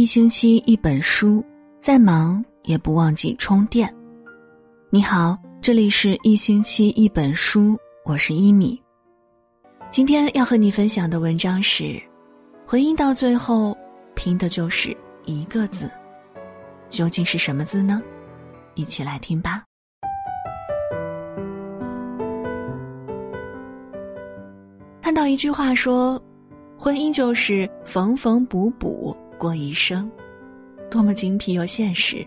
[0.00, 1.44] 一星期一本书，
[1.78, 3.94] 再忙也不忘记充电。
[4.88, 7.76] 你好，这里是一星期一本书，
[8.06, 8.82] 我是一米。
[9.90, 12.00] 今天要和你分享的文章是：
[12.64, 13.76] 婚姻到最后
[14.14, 14.96] 拼的就是
[15.26, 15.90] 一个字，
[16.88, 18.00] 究竟是什么字呢？
[18.76, 19.62] 一起来听吧。
[25.02, 26.18] 看到一句话说。
[26.82, 30.06] 婚姻就是缝缝补补过一生，
[30.90, 32.22] 多么精辟又现实。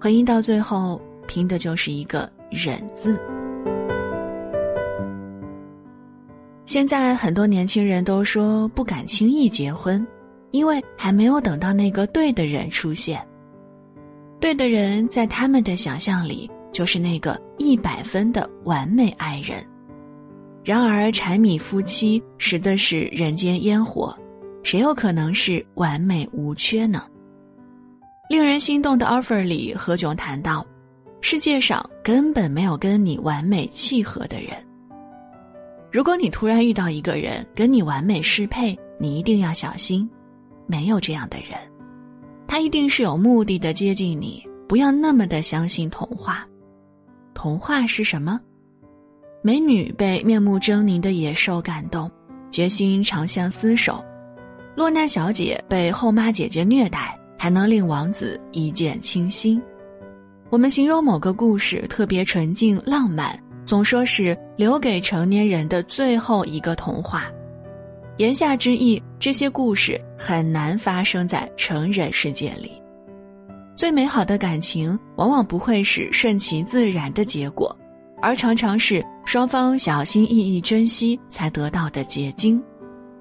[0.00, 3.20] 婚姻到最后拼的就是一个忍字。
[6.66, 10.04] 现在很多年轻人都说不敢轻易结婚，
[10.50, 13.24] 因为还没有等到那个对的人出现。
[14.40, 19.64] 对的人在他们的想象里就是那个一百分的完美爱人。
[20.64, 24.16] 然而，柴米夫妻实的是人间烟火，
[24.68, 27.02] 谁有可能是完美无缺呢？
[28.28, 30.62] 令人心动的 offer 里，何炅谈到，
[31.22, 34.52] 世界上根本没有跟你完美契合的人。
[35.90, 40.06] 如果你突然遇到一个人跟你完美适配，你一定要小心，
[40.66, 41.58] 没有这样的人，
[42.46, 46.46] 他一定是有目的的接近你，不要那么的相信童话。
[47.32, 48.38] 童话是什么？
[49.40, 52.10] 美女被面目狰狞的野兽感动，
[52.50, 54.04] 决心长相厮守；
[54.78, 59.60] 落难小姐被后妈姐姐虐待，还能令王子一见倾心。
[60.50, 67.24] 我们形容某个故事特别纯净浪漫，总说是留给成年人的最后一个童话。
[68.18, 72.80] 言下之意，这些故事很难发生在成人世界里。
[73.74, 77.76] 最美好的感情，往往不会是顺其自然的结果。
[78.22, 82.62] 而常常是双方小心翼翼珍惜才得到的结晶，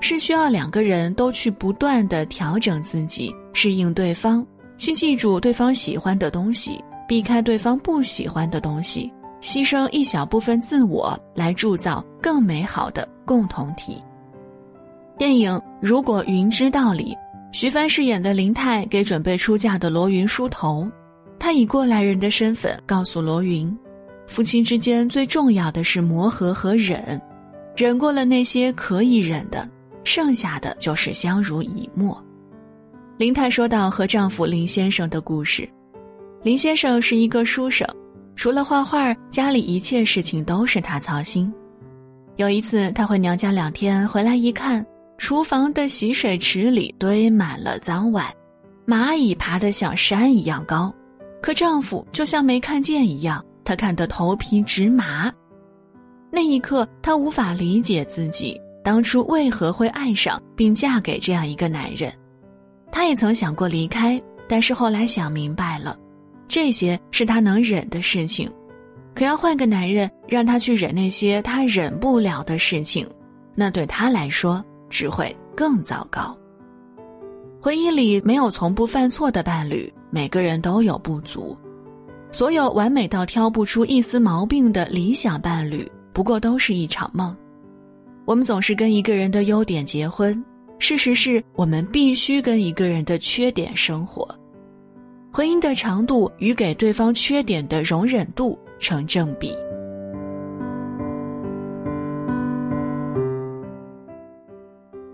[0.00, 4.44] 是需要两个人都去不断的调整自己，适应对方，
[4.78, 14.02] 去记住对方喜欢的东西，避开对方不喜欢的东西，牺牲一小部分自我来铸造更美好的共同体。
[15.16, 17.16] 电影《如果云知道》里，
[17.50, 20.86] 徐帆饰演的林泰给准备出嫁的罗云梳头，
[21.40, 23.76] 他以过来人的身份告诉罗云。
[24.28, 27.20] 夫妻之间最重要的是磨合和忍，
[27.74, 29.66] 忍过了那些可以忍的，
[30.08, 32.20] 剩下的就是相濡以沫。
[33.18, 35.68] 林太说到和丈夫林先生的故事，
[36.42, 37.86] 林先生是一个书生，
[38.34, 41.52] 除了画画，家里一切事情都是他操心。
[42.36, 44.84] 有一次，他回娘家两天，回来一看，
[45.18, 48.32] 厨房的洗水池里堆满了脏碗，
[48.86, 50.90] 蚂蚁爬得像山一样高，
[51.42, 53.44] 可丈夫就像没看见一样。
[53.64, 55.30] 他看得头皮直麻，
[56.30, 58.58] 那一刻，她无法理解自己
[58.88, 62.10] 当初为何会爱上并嫁给这样一个男人。
[62.90, 64.18] 她也曾想过离开，
[64.48, 65.94] 但是后来想明白了，
[66.48, 68.50] 这些是她能忍的事情。
[69.14, 73.06] 可要换个男人让她去忍那些她忍不了的事情，
[73.54, 76.34] 那对她来说只会更糟糕。
[77.60, 81.54] 婚姻里没有从不犯错的伴侣，每个人都有不足。
[82.32, 87.36] 所有完美到挑不出一丝毛病的理想伴侣，不过都是一场梦。
[88.28, 90.44] 我们总是跟一个人的优点结婚，
[90.78, 94.28] 事实是我们必须跟一个人的缺点生活。
[95.32, 99.56] 婚姻的长度与给对方缺点的容忍度成正比。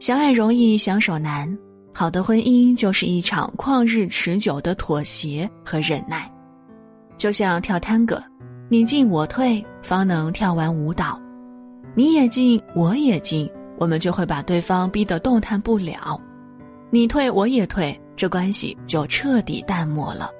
[0.00, 1.56] 相爱容易相守难，
[1.94, 6.28] 好的婚姻就是一场旷日持久的妥协和忍耐。
[7.16, 8.20] 就像跳探戈，
[8.68, 11.20] 你进我退，方能跳完舞蹈。
[11.96, 16.20] 你也进，我也进，我们就会把对方逼得动弹不了。
[16.90, 20.30] 你退，我也退，这关系就彻底淡漠了。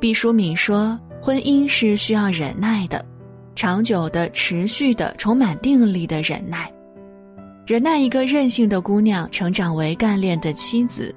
[0.00, 3.02] 毕淑敏说：“婚姻是需要忍耐的，
[3.54, 6.70] 长久的、持续的、充满定力的忍耐。
[7.64, 11.14] 忍耐一个任性的姑娘成长为干练的妻子，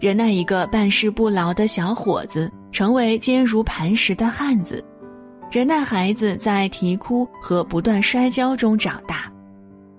[0.00, 4.84] 忍耐一个办事不牢的小伙子。”成为坚如磐石的汉子，
[5.50, 9.30] 忍耐孩子在啼哭和不断摔跤中长大，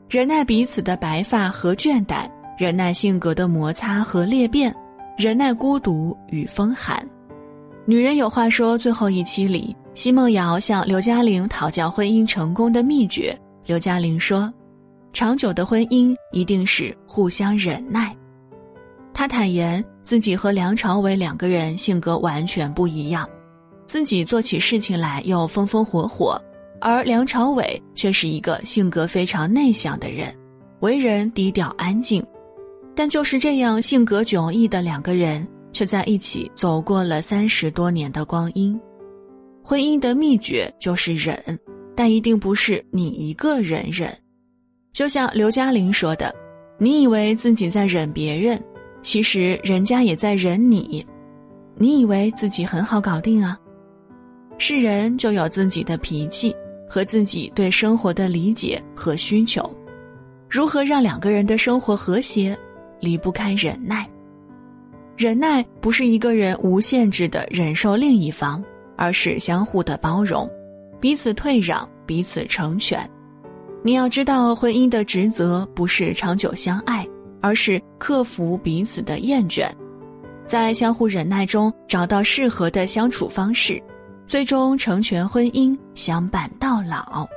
[0.07, 4.73] 忍耐彼此的白发和倦怠，忍耐性格的摩擦和裂变，
[5.17, 7.05] 忍耐孤独与风寒。
[7.83, 13.37] 女人有话说，最后一期里，奚梦瑶向刘嘉玲讨教婚姻成功的秘诀。
[13.65, 14.51] 刘嘉玲说
[15.11, 18.15] ：“长久的婚姻一定是互相忍耐。”
[19.13, 19.83] 她坦言。
[20.03, 23.29] 自己和梁朝伟两个人性格完全不一样，
[23.91, 26.41] 自己做起事情来又风风火火，
[26.79, 30.33] 而梁朝伟却是一个性格非常内向的人，
[30.79, 32.25] 为人低调安静。
[32.95, 38.79] 但就是这样性格迥异的两个人，却在一起走过了三十多年的光阴。
[39.61, 41.37] 婚姻的秘诀就是忍，
[41.93, 44.17] 但一定不是你一个人忍。
[44.93, 46.33] 就像刘嘉玲说的
[46.79, 48.57] ：“你以为自己在忍别人，
[49.01, 51.05] 其实人家也在忍你。
[51.75, 53.59] 你以为自己很好搞定啊？
[54.61, 56.55] 是人就有自己的脾气
[56.87, 59.69] 和自己对生活的理解和需求。
[60.47, 62.57] 如何让两个人的生活和谐，
[62.99, 64.07] 离不开忍耐。
[65.17, 68.63] 忍耐不是一个人无限制的忍受另一方。”
[68.97, 70.47] 而是相互的包容，
[70.99, 73.09] 彼此退让，彼此成全。
[73.81, 77.03] 你要知道，婚姻的职责不是长久相爱，
[77.41, 79.67] 而是克服彼此的厌倦，
[80.45, 83.81] 在相互忍耐中找到适合的相处方式，
[84.31, 87.27] 最终成全婚姻，相伴到老。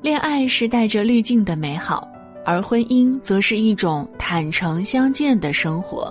[0.00, 2.08] 恋爱是带着滤镜的美好，
[2.46, 6.10] 而婚姻则是一种坦诚相见的生活。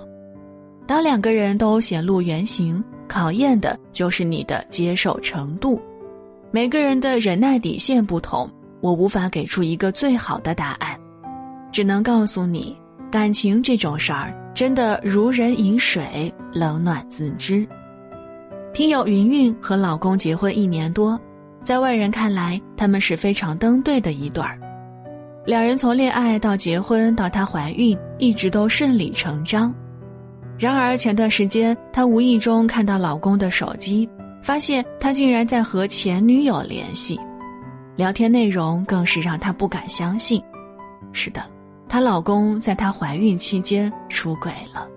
[0.86, 5.82] 当两个人都显露原形，考验的就是你的接受程度。
[6.52, 8.48] 每个人的忍耐底线不同，
[8.80, 10.96] 我无法给出一个最好的答案，
[11.72, 12.78] 只能告诉你，
[13.10, 17.64] 感情这种事儿真的如人饮水，冷暖自知。
[18.74, 21.20] 听友云云和老公结婚一年多，
[21.64, 24.60] 在外人看来，他们是非常登对的一对儿。
[25.46, 29.72] 两人从恋爱到结婚到她怀孕，一直都顺理成章。
[30.58, 34.10] 然而前段时间，她无意中看到老公的手机，
[34.42, 37.20] 发现他竟然在和前女友联系，
[37.96, 40.42] 聊天内容更是让她不敢相信。
[41.14, 41.44] 是的，
[41.90, 44.88] 她老公在她怀孕期间出轨了。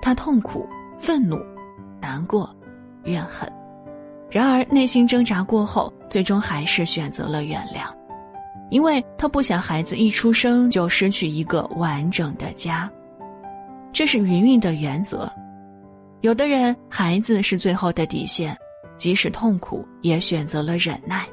[0.00, 0.66] 她痛苦、
[0.98, 1.38] 愤怒、
[2.00, 2.54] 难过、
[3.04, 3.50] 怨恨，
[4.30, 7.92] 然而内心挣扎过后，最终还是选择了原谅，
[8.70, 12.90] 因为她不想孩子一出生就失去一个完整的家。
[13.92, 15.30] 这是云云的原则。
[16.20, 18.56] 有的人，孩子是最后的底线，
[18.96, 21.26] 即使痛苦也选择了忍耐。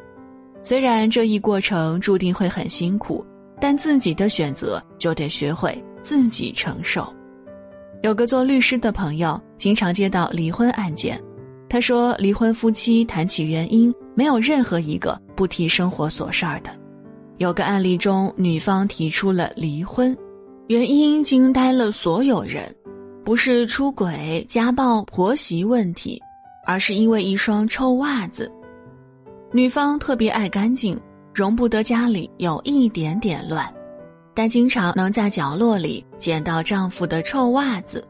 [0.64, 3.26] 虽然这一过程注定会很辛苦，
[3.60, 7.08] 但自己的选择就得学会自己承受。
[8.04, 11.22] 有个做律师的朋友，经常接到离婚案件。
[11.70, 16.70] 他说，离婚夫妻谈起原因，没有任何一个不提生活琐事儿的。
[17.38, 20.16] 有个案例中，女方提出了离婚。
[20.68, 22.74] 原因惊呆了所有人，
[23.24, 26.22] 不是出轨、家暴、婆媳问题，
[26.66, 28.52] 而是因为一双臭袜子。
[29.52, 30.98] 女方特别爱干净，
[31.38, 33.72] 容不得家里有一点点乱，
[34.34, 38.04] 但经常能在角落里捡到丈夫的臭袜子。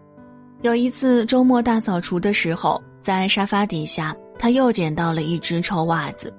[0.61, 6.33] 有一次周末大扫除的时候，在沙发底下，她又捡到了一只臭袜子。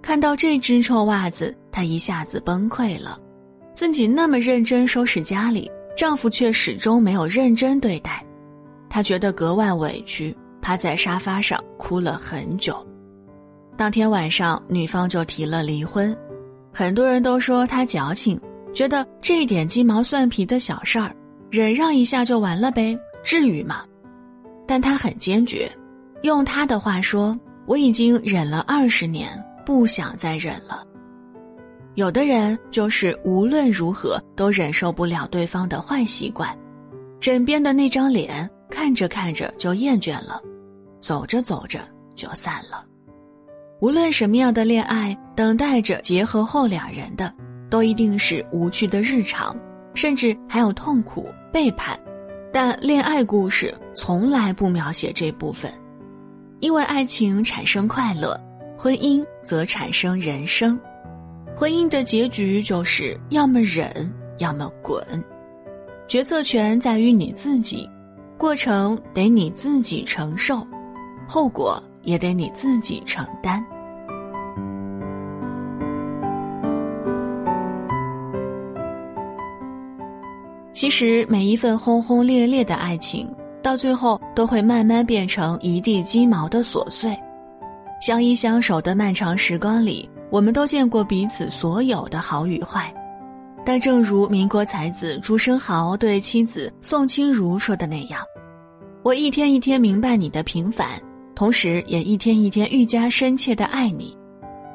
[0.00, 3.18] 看到这只臭袜子，她一下子崩溃了。
[3.74, 8.24] 自己那么认真收拾家里，丈夫却始终没有认真对待，
[8.88, 12.86] 她觉得格外委屈，趴在沙发上哭了很久。
[13.76, 16.16] 当天晚上，女方就提了离婚，
[16.72, 18.40] 很多人都说她矫情，
[18.72, 21.14] 觉得这点鸡毛蒜皮的小事儿，
[21.50, 23.84] 忍让一下就完了呗，至于吗？
[24.66, 25.70] 但她很坚决，
[26.22, 29.28] 用她的话说：“我已经忍了二十年，
[29.64, 30.86] 不想再忍了。”
[31.94, 36.56] 有的人就是无论如何都忍受不了对方的坏习惯，
[37.20, 40.40] 枕边的那张脸看着看着就厌倦了，
[41.00, 41.80] 走着走着
[42.14, 42.84] 就散了。
[43.82, 47.34] 无论什么样的恋爱，等待着结合后两人的，
[47.68, 49.56] 都一定是无趣的日常，
[49.92, 51.98] 甚至还有痛苦背叛。
[52.52, 55.68] 但恋爱故事从来不描写这部分，
[56.60, 58.40] 因为爱情产生快乐，
[58.78, 60.78] 婚姻则产生人生。
[61.56, 65.04] 婚姻的结局就是要么忍，要么滚，
[66.06, 67.90] 决策权在于你自己，
[68.38, 70.64] 过程得你自己承受，
[71.26, 73.60] 后果也得你自己承担。
[80.82, 87.16] 其实，每一份轰轰烈烈的爱情，到最后都会慢慢变成一地鸡毛的琐碎。
[88.00, 90.10] 相依相守的漫长时光里。
[90.28, 92.92] 我们都见过彼此所有的好与坏，
[93.64, 98.20] 但正如民国才子朱生豪对妻子宋清如说的那样
[99.04, 101.00] ：“我一天一天明白你的平凡，
[101.36, 104.18] 同时也一天一天愈加深切的爱你。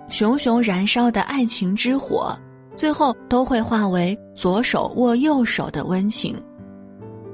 [0.08, 2.34] 熊熊燃烧的爱情之火，
[2.78, 6.36] 最后都会化为左手握右手的温情。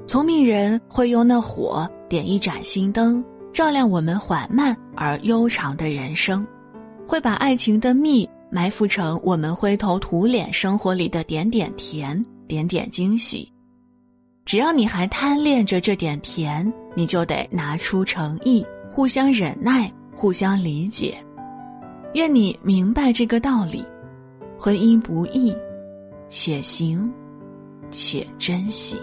[0.06, 6.44] 聪明人会用那火点一盏心灯，照亮我们缓慢而悠长的人生。”
[7.06, 13.46] 会把爱情的蜜埋伏成我们灰头土脸生活里的点点甜、点点惊喜。
[14.46, 21.14] 只要你还贪恋着这点甜，你就得拿出诚意，互相忍耐，互相理解。
[22.14, 23.84] 愿你明白这个道理：
[24.58, 25.54] 婚姻不易，
[26.28, 27.12] 且行
[27.90, 28.96] 且珍惜。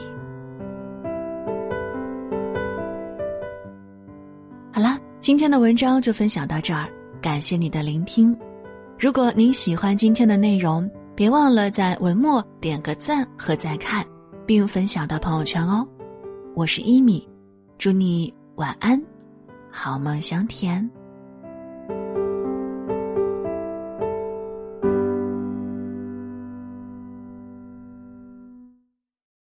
[4.71, 6.87] 好了，今天的文章就分享到这儿，
[7.21, 8.35] 感谢你的聆听。
[8.99, 14.05] 如果您喜欢今天的内容，别忘了在文末点个赞和再看。
[14.43, 15.87] 并分享到朋友圈哦，
[16.55, 17.25] 我是一米，
[17.77, 19.01] 祝你晚安，
[19.69, 20.89] 好梦香甜。